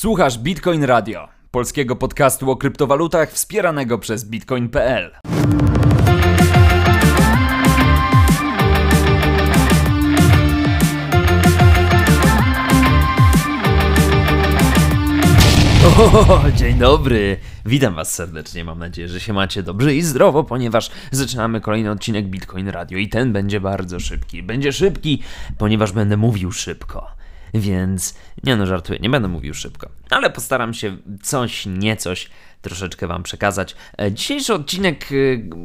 [0.00, 5.10] Słuchasz Bitcoin Radio, polskiego podcastu o kryptowalutach wspieranego przez bitcoin.pl.
[16.56, 17.36] Dzień dobry!
[17.66, 22.26] Witam Was serdecznie, mam nadzieję, że się macie dobrze i zdrowo, ponieważ zaczynamy kolejny odcinek
[22.26, 24.42] Bitcoin Radio i ten będzie bardzo szybki.
[24.42, 25.22] Będzie szybki,
[25.58, 27.19] ponieważ będę mówił szybko.
[27.54, 28.14] Więc
[28.44, 32.30] nie no, żartuję, nie będę mówił szybko, ale postaram się coś, niecoś
[32.62, 33.76] troszeczkę Wam przekazać.
[34.00, 35.14] E, Dzisiejszy odcinek e,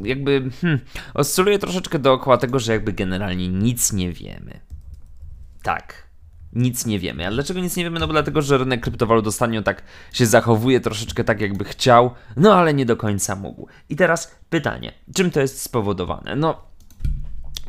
[0.08, 0.80] jakby hmm,
[1.14, 4.60] oscyluje troszeczkę dookoła tego, że jakby generalnie nic nie wiemy.
[5.62, 6.06] Tak,
[6.52, 7.26] nic nie wiemy.
[7.26, 8.00] A dlaczego nic nie wiemy?
[8.00, 9.82] No bo dlatego, że rynek kryptowalut ostatnio tak
[10.12, 13.68] się zachowuje troszeczkę tak, jakby chciał, no ale nie do końca mógł.
[13.88, 16.36] I teraz pytanie, czym to jest spowodowane?
[16.36, 16.62] No,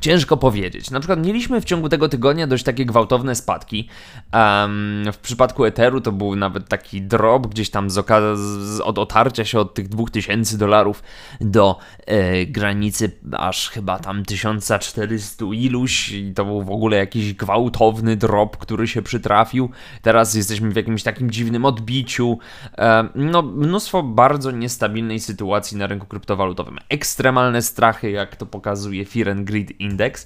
[0.01, 0.91] Ciężko powiedzieć.
[0.91, 3.89] Na przykład mieliśmy w ciągu tego tygodnia dość takie gwałtowne spadki.
[4.33, 9.45] Um, w przypadku Etheru to był nawet taki drop gdzieś tam z, z od otarcia
[9.45, 11.03] się od tych 2000 dolarów
[11.41, 18.15] do e, granicy aż chyba tam 1400 iluś i to był w ogóle jakiś gwałtowny
[18.15, 19.69] drop, który się przytrafił.
[20.01, 22.39] Teraz jesteśmy w jakimś takim dziwnym odbiciu.
[22.77, 26.77] E, no, mnóstwo bardzo niestabilnej sytuacji na rynku kryptowalutowym.
[26.89, 30.25] Ekstremalne strachy, jak to pokazuje Fear and Greed Index.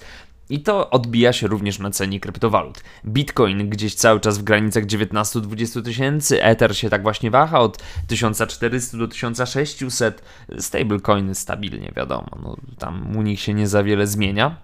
[0.49, 2.83] I to odbija się również na cenie kryptowalut.
[3.05, 8.97] Bitcoin gdzieś cały czas w granicach 19-20 tysięcy, Ether się tak właśnie waha od 1400
[8.97, 10.23] do 1600,
[10.59, 14.55] stablecoiny stabilnie wiadomo, no, tam u nich się nie za wiele zmienia.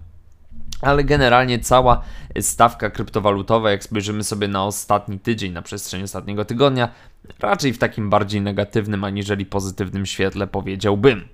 [0.82, 2.02] Ale generalnie cała
[2.42, 6.90] stawka kryptowalutowa, jak spojrzymy sobie na ostatni tydzień, na przestrzeni ostatniego tygodnia,
[7.40, 11.28] raczej w takim bardziej negatywnym aniżeli pozytywnym świetle powiedziałbym.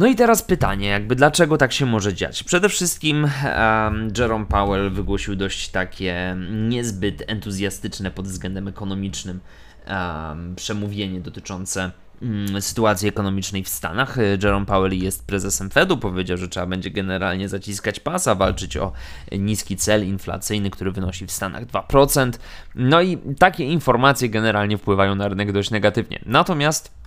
[0.00, 2.42] No i teraz pytanie, jakby dlaczego tak się może dziać?
[2.44, 6.36] Przede wszystkim um, Jerome Powell wygłosił dość takie
[6.68, 9.40] niezbyt entuzjastyczne pod względem ekonomicznym
[9.88, 11.90] um, przemówienie dotyczące
[12.22, 14.16] um, sytuacji ekonomicznej w Stanach.
[14.42, 18.92] Jerome Powell jest prezesem Fedu, powiedział, że trzeba będzie generalnie zaciskać pasa, walczyć o
[19.32, 22.32] niski cel inflacyjny, który wynosi w Stanach 2%.
[22.74, 26.20] No i takie informacje generalnie wpływają na rynek dość negatywnie.
[26.26, 26.99] Natomiast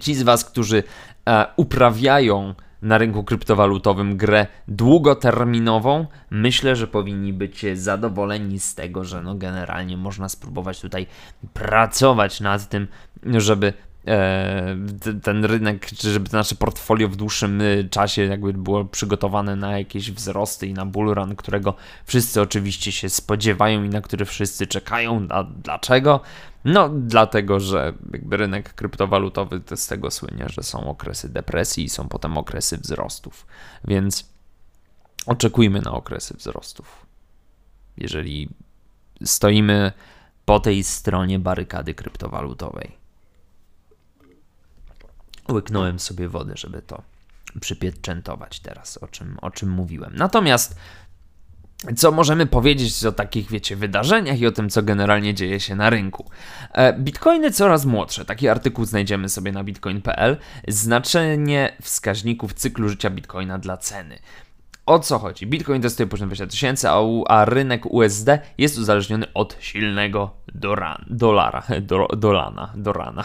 [0.00, 0.82] ci z Was, którzy
[1.28, 9.22] e, uprawiają na rynku kryptowalutowym grę długoterminową, myślę, że powinni być zadowoleni z tego, że
[9.22, 11.06] no generalnie można spróbować tutaj
[11.54, 12.88] pracować nad tym,
[13.36, 13.72] żeby
[14.06, 14.76] e,
[15.22, 20.10] ten rynek, czy żeby nasze portfolio w dłuższym y, czasie jakby było przygotowane na jakieś
[20.10, 21.74] wzrosty i na bullrun, którego
[22.04, 25.26] wszyscy oczywiście się spodziewają i na który wszyscy czekają.
[25.30, 26.20] A dlaczego?
[26.68, 31.88] No, dlatego, że jakby rynek kryptowalutowy to z tego słynie, że są okresy depresji i
[31.88, 33.46] są potem okresy wzrostów.
[33.84, 34.28] Więc
[35.26, 37.06] oczekujmy na okresy wzrostów.
[37.96, 38.48] Jeżeli
[39.24, 39.92] stoimy
[40.44, 42.98] po tej stronie barykady kryptowalutowej.
[45.52, 47.02] Łyknąłem sobie wodę, żeby to
[47.60, 50.12] przypieczętować teraz, o czym, o czym mówiłem.
[50.16, 50.76] Natomiast
[51.96, 55.90] co możemy powiedzieć o takich, wiecie, wydarzeniach i o tym, co generalnie dzieje się na
[55.90, 56.30] rynku.
[56.72, 58.24] E, bitcoiny coraz młodsze.
[58.24, 60.36] Taki artykuł znajdziemy sobie na bitcoin.pl.
[60.68, 64.18] Znaczenie wskaźników cyklu życia bitcoina dla ceny.
[64.86, 65.46] O co chodzi?
[65.46, 68.28] Bitcoin testuje poziom 20 tysięcy, a, a, rynek USD
[68.58, 71.62] jest uzależniony od silnego doran, dolara.
[71.80, 73.24] Do, dolana, dorana.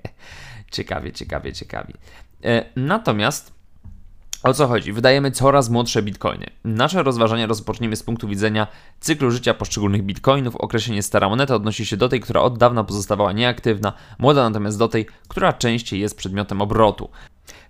[0.72, 1.94] ciekawie, ciekawie, ciekawie.
[2.44, 3.55] E, natomiast
[4.48, 4.92] o co chodzi?
[4.92, 6.46] Wydajemy coraz młodsze bitcoiny.
[6.64, 8.66] Nasze rozważania rozpoczniemy z punktu widzenia
[9.00, 10.56] cyklu życia poszczególnych bitcoinów.
[10.56, 14.88] Określenie stara moneta odnosi się do tej, która od dawna pozostawała nieaktywna, młoda natomiast do
[14.88, 17.08] tej, która częściej jest przedmiotem obrotu.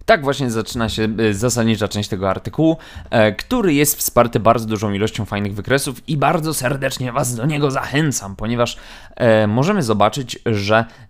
[0.04, 2.76] Tak właśnie zaczyna się y, zasadnicza część tego artykułu,
[3.10, 7.70] e, który jest wsparty bardzo dużą ilością fajnych wykresów i bardzo serdecznie Was do niego
[7.70, 8.76] zachęcam, ponieważ
[9.16, 11.05] e, możemy zobaczyć, że E,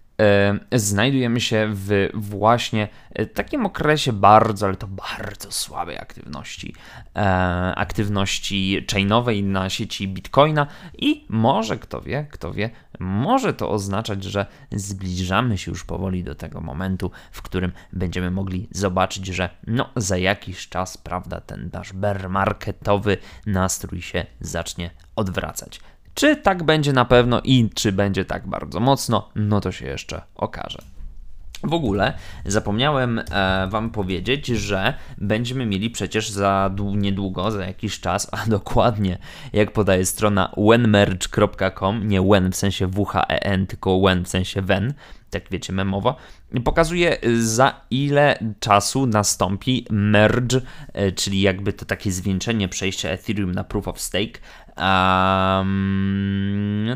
[0.73, 6.75] znajdujemy się w właśnie e, takim okresie bardzo, ale to bardzo słabej aktywności,
[7.17, 7.21] e,
[7.77, 10.67] aktywności chainowej na sieci Bitcoina
[10.99, 16.35] i może, kto wie, kto wie, może to oznaczać, że zbliżamy się już powoli do
[16.35, 21.93] tego momentu, w którym będziemy mogli zobaczyć, że no za jakiś czas, prawda, ten nasz
[21.93, 25.81] bear marketowy nastrój się zacznie odwracać.
[26.17, 30.23] Czy tak będzie na pewno i czy będzie tak bardzo mocno, no to się jeszcze
[30.35, 30.79] okaże.
[31.63, 32.13] W ogóle
[32.45, 39.19] zapomniałem e, Wam powiedzieć, że będziemy mieli przecież za niedługo, za jakiś czas, a dokładnie
[39.53, 44.95] jak podaje strona wenmerge.com, nie when w sensie WHEN, tylko when w sensie wen,
[45.31, 46.17] tak wiecie memowo,
[46.65, 50.61] pokazuje za ile czasu nastąpi merge,
[50.93, 54.41] e, czyli jakby to takie zwieńczenie przejścia Ethereum na Proof of Stake
[54.77, 55.67] Um,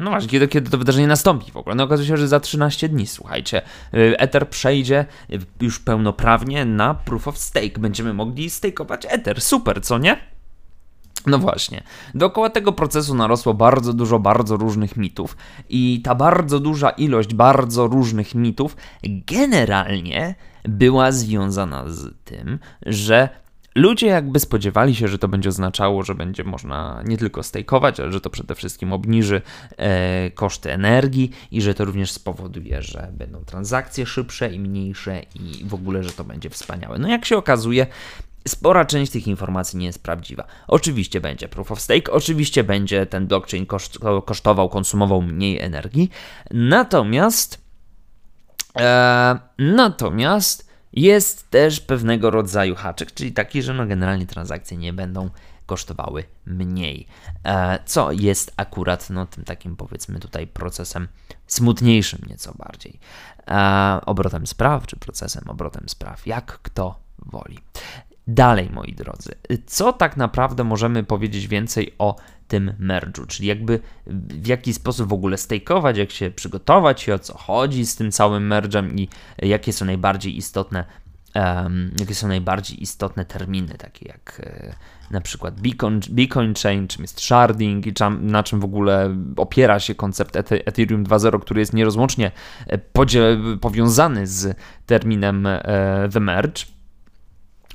[0.00, 1.74] no właśnie, kiedy, kiedy to wydarzenie nastąpi w ogóle?
[1.74, 3.62] No okazuje się, że za 13 dni, słuchajcie,
[3.94, 5.06] y, Ether przejdzie
[5.60, 7.78] już pełnoprawnie na Proof of Stake.
[7.78, 9.40] Będziemy mogli stakeować Ether.
[9.40, 10.16] Super, co nie?
[11.26, 11.82] No właśnie,
[12.14, 15.36] dookoła tego procesu narosło bardzo dużo bardzo różnych mitów
[15.68, 20.34] i ta bardzo duża ilość bardzo różnych mitów generalnie
[20.64, 23.28] była związana z tym, że
[23.80, 28.12] ludzie jakby spodziewali się, że to będzie oznaczało, że będzie można nie tylko stejkować, ale
[28.12, 29.42] że to przede wszystkim obniży
[29.76, 35.64] e, koszty energii i że to również spowoduje, że będą transakcje szybsze i mniejsze i
[35.64, 36.98] w ogóle, że to będzie wspaniałe.
[36.98, 37.86] No jak się okazuje,
[38.48, 40.44] Spora część tych informacji nie jest prawdziwa.
[40.68, 43.66] Oczywiście będzie proof of stake, oczywiście będzie ten blockchain
[44.24, 46.10] kosztował, konsumował mniej energii,
[46.50, 47.60] natomiast
[48.78, 55.30] e, natomiast jest też pewnego rodzaju haczyk, czyli taki, że no generalnie transakcje nie będą
[55.66, 57.06] kosztowały mniej,
[57.44, 61.08] e, co jest akurat no, tym takim powiedzmy tutaj procesem
[61.46, 63.00] smutniejszym nieco bardziej.
[63.48, 67.58] E, obrotem spraw, czy procesem obrotem spraw, jak kto woli.
[68.34, 69.34] Dalej, moi drodzy,
[69.66, 72.16] co tak naprawdę możemy powiedzieć więcej o
[72.48, 77.18] tym merge'u, czyli jakby w jaki sposób w ogóle stakeować, jak się przygotować i o
[77.18, 79.08] co chodzi z tym całym merge'em i
[79.48, 80.84] jakie są najbardziej istotne
[81.34, 84.74] um, jakie są najbardziej istotne terminy, takie jak e,
[85.10, 89.80] na przykład Beacon, Beacon Chain, czym jest sharding i czym, na czym w ogóle opiera
[89.80, 92.30] się koncept Ethereum 2.0, który jest nierozłącznie
[92.66, 92.78] e,
[93.60, 94.56] powiązany z
[94.86, 96.79] terminem e, The Merge.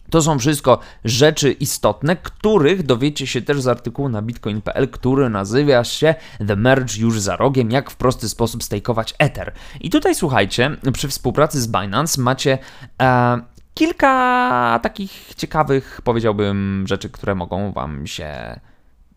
[0.09, 5.83] To są wszystko rzeczy istotne, których dowiecie się też z artykułu na bitcoin.pl, który nazywa
[5.83, 6.15] się
[6.47, 9.53] The Merge już za rogiem, jak w prosty sposób stakeować Ether.
[9.81, 12.57] I tutaj słuchajcie, przy współpracy z Binance macie
[13.01, 13.41] e,
[13.73, 18.59] kilka takich ciekawych, powiedziałbym, rzeczy, które mogą Wam się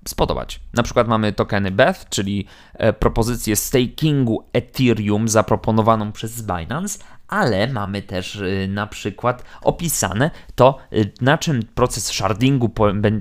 [0.08, 0.60] spodobać.
[0.74, 8.02] Na przykład mamy tokeny BETH, czyli e, propozycję stakingu Ethereum zaproponowaną przez Binance, ale mamy
[8.02, 12.70] też y, na przykład opisane to, y, na czym proces shardingu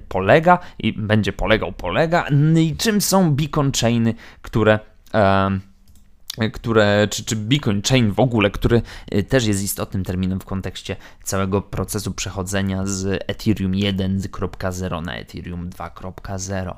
[0.07, 2.25] polega i będzie polegał, polega,
[2.56, 4.80] i czym są beacon chainy, które
[6.54, 8.81] które, czy, czy Bitcoin Chain w ogóle, który
[9.13, 15.69] y, też jest istotnym terminem w kontekście całego procesu przechodzenia z Ethereum 1.0 na Ethereum
[15.69, 16.75] 2.0.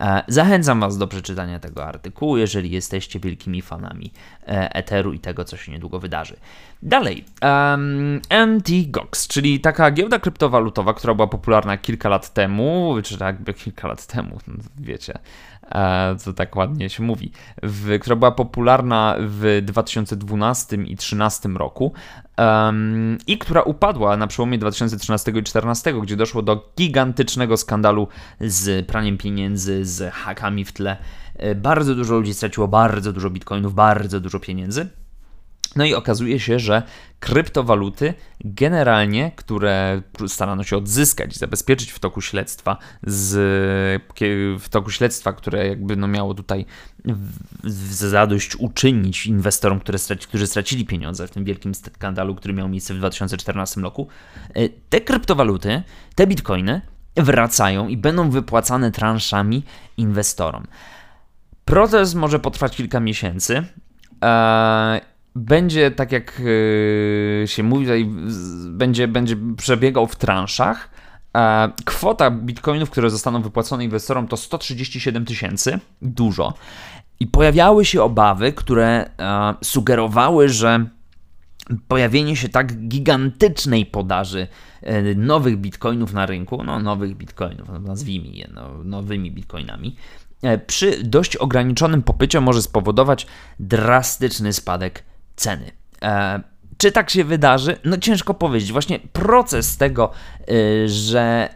[0.00, 4.12] E, zachęcam Was do przeczytania tego artykułu, jeżeli jesteście wielkimi fanami
[4.50, 6.36] Etheru i tego, co się niedługo wydarzy.
[6.82, 8.20] Dalej, um,
[9.28, 14.06] czyli taka giełda kryptowalutowa, która była popularna kilka lat temu, czy tak jakby kilka lat
[14.06, 14.38] temu,
[14.78, 15.18] wiecie,
[15.74, 17.32] E, co tak ładnie się mówi,
[17.62, 21.92] w, która była popularna w 2012 i 2013 roku
[22.38, 28.08] um, i która upadła na przełomie 2013 i 2014, gdzie doszło do gigantycznego skandalu
[28.40, 30.96] z praniem pieniędzy, z hakami w tle.
[31.40, 34.88] E, bardzo dużo ludzi straciło bardzo dużo bitcoinów, bardzo dużo pieniędzy.
[35.76, 36.82] No i okazuje się, że
[37.20, 38.14] kryptowaluty
[38.44, 43.32] generalnie, które starano się odzyskać, zabezpieczyć w toku śledztwa, z,
[44.62, 46.66] w toku śledztwa, które jakby no miało tutaj
[47.90, 52.94] zadość uczynić inwestorom, które straci, którzy stracili pieniądze w tym wielkim skandalu, który miał miejsce
[52.94, 54.08] w 2014 roku,
[54.54, 55.82] e, te kryptowaluty,
[56.14, 56.80] te bitcoiny
[57.16, 59.62] wracają i będą wypłacane transzami
[59.96, 60.66] inwestorom.
[61.70, 63.64] Proces może potrwać kilka miesięcy.
[64.24, 65.00] E,
[65.34, 66.40] będzie, tak jak
[67.40, 67.86] yy, się mówi,
[68.70, 70.90] będzie, będzie przebiegał w transzach.
[71.36, 75.78] E, kwota bitcoinów, które zostaną wypłacone inwestorom, to 137 tysięcy.
[76.02, 76.54] Dużo.
[77.20, 80.86] I pojawiały się obawy, które e, sugerowały, że
[81.88, 84.46] pojawienie się tak gigantycznej podaży
[84.82, 89.96] e, nowych bitcoinów na rynku, no nowych bitcoinów, no, nazwijmy je no, nowymi bitcoinami,
[90.66, 93.26] przy dość ograniczonym popycie może spowodować
[93.60, 95.04] drastyczny spadek
[95.36, 95.70] ceny.
[96.80, 97.76] Czy tak się wydarzy?
[97.84, 98.72] No ciężko powiedzieć.
[98.72, 100.10] Właśnie proces tego,
[100.50, 101.48] y, że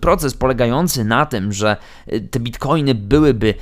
[0.00, 1.76] proces polegający na tym, że
[2.30, 3.54] te bitcoiny byłyby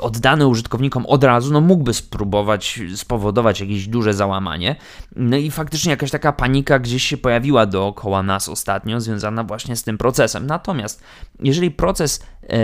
[0.00, 4.76] oddane użytkownikom od razu, no mógłby spróbować spowodować jakieś duże załamanie.
[5.16, 9.82] No i faktycznie jakaś taka panika gdzieś się pojawiła dookoła nas ostatnio, związana właśnie z
[9.82, 10.46] tym procesem.
[10.46, 11.02] Natomiast
[11.40, 12.56] jeżeli proces e,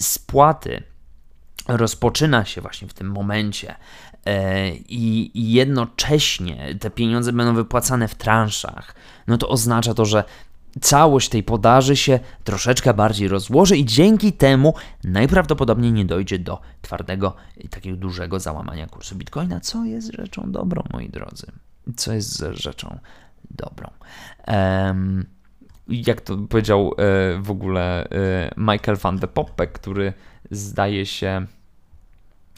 [0.00, 0.82] spłaty
[1.68, 3.74] rozpoczyna się właśnie w tym momencie
[4.88, 8.94] i jednocześnie te pieniądze będą wypłacane w transzach,
[9.26, 10.24] no to oznacza to, że
[10.80, 17.34] całość tej podaży się troszeczkę bardziej rozłoży i dzięki temu najprawdopodobniej nie dojdzie do twardego
[17.56, 21.46] i takiego dużego załamania kursu Bitcoina, co jest rzeczą dobrą, moi drodzy.
[21.96, 22.98] Co jest rzeczą
[23.50, 23.90] dobrą.
[24.46, 25.26] Um,
[25.88, 30.12] jak to powiedział e, w ogóle e, Michael van de Poppe, który
[30.50, 31.46] zdaje się.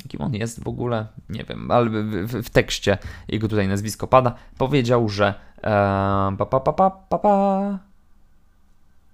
[0.08, 1.06] Kim on jest w ogóle?
[1.28, 2.98] Nie wiem, ale w, w tekście
[3.28, 4.34] jego tutaj nazwisko pada.
[4.58, 5.62] Powiedział, że e,
[6.38, 7.78] pa, pa, pa, pa, pa, pa.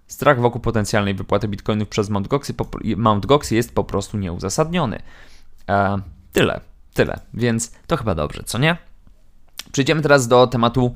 [0.07, 2.29] strach wokół potencjalnej wypłaty bitcoinów przez Mt.
[2.29, 2.55] Goxy,
[2.97, 3.27] Mt.
[3.27, 4.99] Goxy jest po prostu nieuzasadniony.
[5.69, 5.99] E,
[6.33, 6.61] tyle,
[6.95, 7.21] tyle.
[7.35, 8.77] Więc to chyba dobrze, co nie?
[9.73, 10.95] Przejdziemy teraz do tematu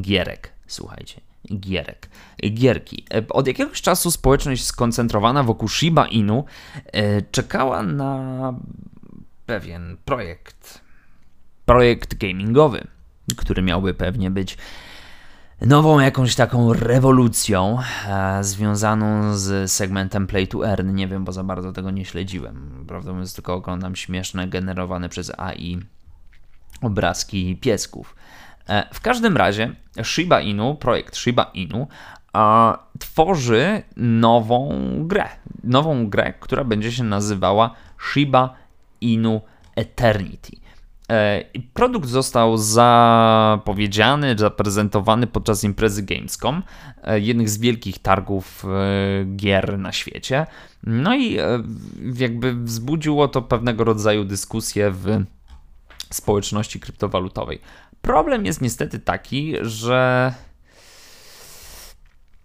[0.00, 0.52] gierek.
[0.66, 1.20] Słuchajcie
[1.56, 2.08] gierek.
[2.50, 3.04] Gierki.
[3.14, 6.44] E, od jakiegoś czasu społeczność skoncentrowana wokół Shiba Inu
[6.86, 8.54] e, czekała na
[9.48, 10.80] pewien projekt.
[11.64, 12.86] Projekt gamingowy,
[13.36, 14.58] który miałby pewnie być
[15.60, 17.78] nową jakąś taką rewolucją
[18.08, 20.94] e, związaną z segmentem Play to Earn.
[20.94, 22.84] Nie wiem, bo za bardzo tego nie śledziłem.
[22.88, 25.78] Prawdę mówiąc, tylko oglądam śmieszne, generowane przez AI
[26.82, 28.16] obrazki piesków.
[28.68, 31.88] E, w każdym razie Shiba Inu, projekt Shiba Inu
[32.98, 34.70] tworzy nową
[35.06, 35.28] grę.
[35.64, 37.74] Nową grę, która będzie się nazywała
[38.12, 38.67] Shiba
[39.00, 39.40] Inu
[39.76, 40.56] Eternity.
[41.10, 46.62] E, produkt został zapowiedziany, zaprezentowany podczas imprezy Gamescom,
[47.02, 48.64] e, jednych z wielkich targów
[49.36, 50.46] gier na świecie.
[50.82, 51.36] No i
[52.14, 55.24] jakby wzbudziło to pewnego rodzaju dyskusję w
[56.10, 57.60] społeczności kryptowalutowej.
[58.02, 60.34] Problem jest niestety taki, że.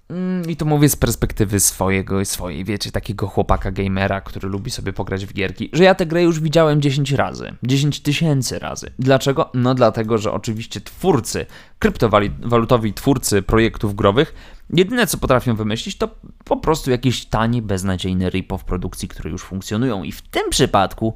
[0.09, 4.71] Mm, I to mówię z perspektywy swojego i swojej, wiecie, takiego chłopaka gamera, który lubi
[4.71, 8.91] sobie pograć w gierki, że ja tę grę już widziałem 10 razy, 10 tysięcy razy.
[8.99, 9.49] Dlaczego?
[9.53, 11.45] No dlatego, że oczywiście twórcy,
[11.79, 14.33] kryptowalutowi twórcy projektów growych,
[14.73, 16.09] jedyne co potrafią wymyślić to
[16.45, 20.03] po prostu jakiś tani, beznadziejny rip-off produkcji, które już funkcjonują.
[20.03, 21.13] I w tym przypadku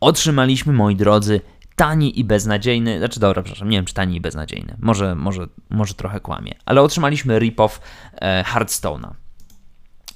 [0.00, 1.40] otrzymaliśmy, moi drodzy,
[1.82, 5.94] tani i beznadziejny, znaczy dobra, przepraszam, nie wiem czy tani i beznadziejny, może, może, może
[5.94, 7.80] trochę kłamie, ale otrzymaliśmy rip-off
[8.20, 9.10] e, Hearthstone'a.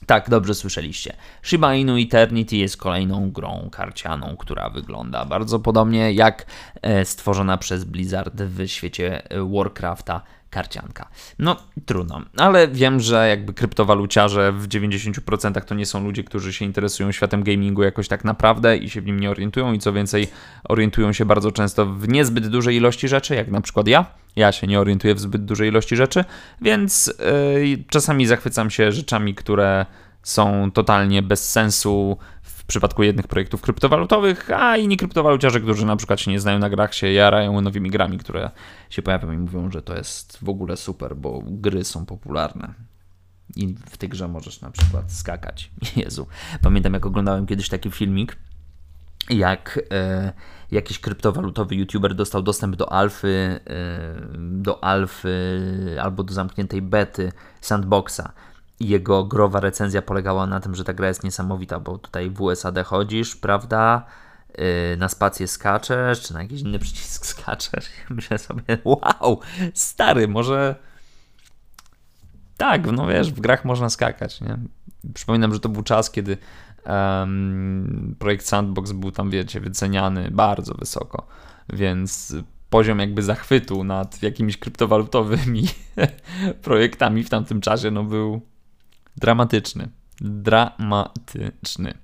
[0.07, 1.17] Tak, dobrze słyszeliście.
[1.43, 6.47] Shiba Inu Eternity jest kolejną grą karcianą, która wygląda bardzo podobnie jak
[6.83, 11.09] e, stworzona przez Blizzard w świecie e, Warcrafta karcianka.
[11.39, 16.65] No, trudno, ale wiem, że jakby kryptowaluciarze w 90% to nie są ludzie, którzy się
[16.65, 20.29] interesują światem gamingu jakoś tak naprawdę i się w nim nie orientują i co więcej,
[20.69, 24.07] orientują się bardzo często w niezbyt dużej ilości rzeczy, jak na przykład ja.
[24.37, 26.25] Ja się nie orientuję w zbyt dużej ilości rzeczy,
[26.63, 29.87] więc yy, czasami zachwycam się rzeczami, które
[30.23, 32.19] są totalnie bez sensu,
[32.67, 36.71] w przypadku jednych projektów kryptowalutowych, a inni kryptowaluciarze, którzy na przykład się nie znają na
[36.71, 38.51] grach, się jarają nowymi grami, które
[38.91, 42.75] się pojawią i mówią, że to jest w ogóle super, bo gry są popularne.
[43.57, 45.71] I w tej grze możesz na przykład skakać.
[45.97, 46.27] Jezu.
[46.63, 48.37] Pamiętam, jak oglądałem kiedyś taki filmik,
[49.31, 50.33] jak e,
[50.71, 58.33] jakiś kryptowalutowy youtuber dostał dostęp do alfy, e, do alfy albo do zamkniętej bety sandboxa
[58.81, 62.79] jego growa recenzja polegała na tym, że ta gra jest niesamowita, bo tutaj w USAD
[62.79, 64.07] chodzisz, prawda?
[64.59, 67.87] Yy, na spację skaczesz, czy na jakiś inny przycisk skaczesz.
[68.11, 69.41] Myślę sobie, wow,
[69.75, 70.75] stary, może.
[72.57, 74.59] Tak, no wiesz, w grach można skakać, nie?
[75.15, 76.39] Przypominam, że to był czas, kiedy
[76.87, 81.27] um, projekt Sandbox był tam, wiecie, wyceniany bardzo wysoko,
[81.73, 82.35] więc
[82.71, 85.65] poziom jakby zachwytu nad jakimiś kryptowalutowymi
[86.63, 88.41] projektami w tamtym czasie, no był
[89.17, 89.89] Dramatyczny.
[90.21, 91.95] Dramatyczny.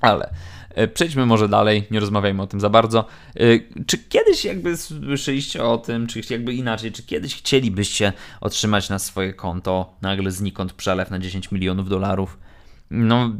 [0.00, 0.34] Ale
[0.70, 3.04] e, przejdźmy może dalej, nie rozmawiajmy o tym za bardzo.
[3.36, 8.98] E, czy kiedyś jakby słyszeliście o tym, czy jakby inaczej, czy kiedyś chcielibyście otrzymać na
[8.98, 12.38] swoje konto nagle znikąd przelew na 10 milionów dolarów?
[12.90, 13.30] No,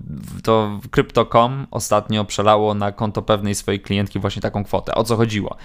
[0.43, 4.95] to Crypto.com ostatnio przelało na konto pewnej swojej klientki właśnie taką kwotę.
[4.95, 5.57] O co chodziło?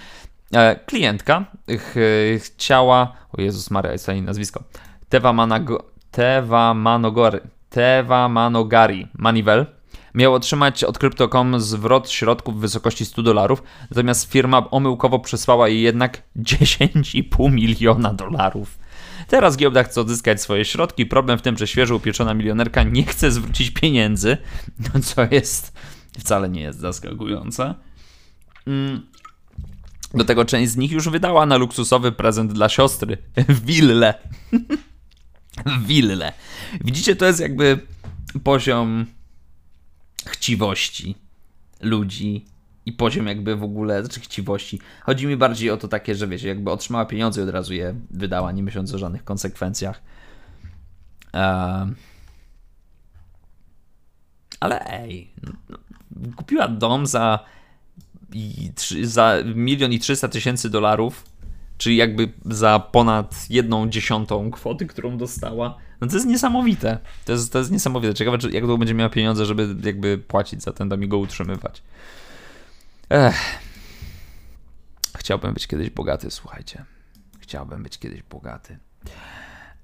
[0.54, 1.44] E, klientka
[1.78, 1.94] ch
[2.38, 4.64] chciała, o Jezus Maria, jest jej nazwisko,
[5.08, 7.38] Tewa Manago, Teva Manogari,
[7.70, 9.66] Teva Manogari Manivel
[10.14, 15.82] miał otrzymać od Crypto.com zwrot środków w wysokości 100 dolarów, natomiast firma omyłkowo przesłała jej
[15.82, 18.78] jednak 10,5 miliona dolarów.
[19.28, 21.06] Teraz giełda chce odzyskać swoje środki.
[21.06, 24.36] Problem w tym, że świeżo upieczona milionerka nie chce zwrócić pieniędzy,
[24.94, 25.72] no co jest
[26.18, 27.74] wcale nie jest zaskakujące.
[28.66, 29.06] Mm.
[30.14, 33.18] Do tego część z nich już wydała na luksusowy prezent dla siostry,
[33.66, 34.14] willę.
[35.86, 36.32] Wille.
[36.84, 37.80] Widzicie, to jest jakby
[38.44, 39.06] poziom
[40.26, 41.14] chciwości
[41.80, 42.44] ludzi
[42.86, 44.80] i poziom jakby w ogóle, znaczy chciwości.
[45.02, 47.94] Chodzi mi bardziej o to takie, że wiecie, jakby otrzymała pieniądze i od razu je
[48.10, 50.02] wydała, nie myśląc o żadnych konsekwencjach.
[51.34, 51.94] Um,
[54.60, 55.78] ale ej, no, no,
[56.36, 57.44] kupiła dom za,
[58.32, 58.70] i,
[59.02, 61.24] za milion i trzysta tysięcy dolarów
[61.78, 65.76] czyli jakby za ponad jedną dziesiątą kwoty, którą dostała.
[66.00, 66.98] No to jest niesamowite.
[67.24, 68.14] To jest, to jest niesamowite.
[68.14, 71.18] Ciekawe, czy, jak długo będzie miała pieniądze, żeby jakby płacić za ten dom i go
[71.18, 71.82] utrzymywać.
[73.10, 73.58] Ech.
[75.16, 76.84] Chciałbym być kiedyś bogaty, słuchajcie.
[77.38, 78.78] Chciałbym być kiedyś bogaty.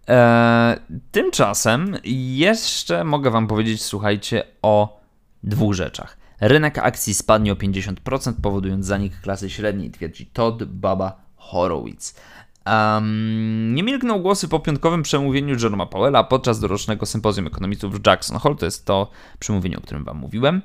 [0.07, 0.77] Eee,
[1.13, 1.97] tymczasem
[2.35, 5.01] jeszcze mogę Wam powiedzieć, słuchajcie, o
[5.43, 6.17] dwóch rzeczach.
[6.41, 12.15] Rynek akcji spadnie o 50%, powodując zanik klasy średniej, twierdzi Todd Baba Horowitz.
[12.67, 18.39] Um, nie milkną głosy po piątkowym przemówieniu Jeroma Powella podczas dorocznego sympozjum ekonomistów w Jackson
[18.39, 18.57] Hole.
[18.57, 20.63] To jest to przemówienie, o którym Wam mówiłem.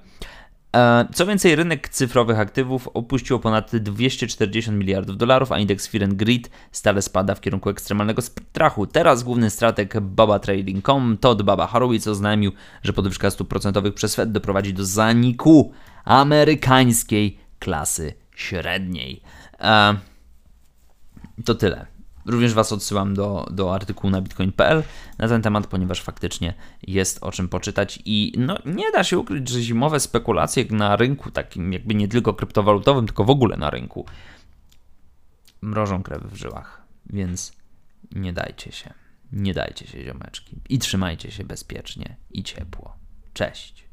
[0.76, 6.50] E, co więcej, rynek cyfrowych aktywów opuścił ponad 240 miliardów dolarów, a indeks Fear Greed
[6.72, 8.88] stale spada w kierunku ekstremalnego strachu.
[8.88, 12.52] Teraz główny strateg Baba Trading.com, Todd Baba Horowitz oznajmił,
[12.84, 15.72] że podwyżka stóp procentowych przez Fed doprowadzi do zaniku
[16.06, 19.22] amerykańskiej klasy średniej.
[19.60, 19.96] E,
[21.46, 21.86] to tyle.
[22.26, 24.84] Również Was odsyłam do, do artykułu na bitcoin.pl
[25.18, 26.54] na ten temat, ponieważ faktycznie
[26.88, 31.32] jest o czym poczytać i no, nie da się ukryć, że zimowe spekulacje na rynku,
[31.32, 34.06] takim jakby nie tylko kryptowalutowym, tylko w ogóle na rynku,
[35.62, 36.82] mrożą krew w żyłach.
[37.10, 37.54] Więc
[38.12, 38.94] nie dajcie się.
[39.32, 40.56] Nie dajcie się, ziomeczki.
[40.70, 42.98] I trzymajcie się bezpiecznie i ciepło.
[43.34, 43.86] Cześć.